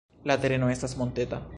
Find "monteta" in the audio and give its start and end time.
1.03-1.45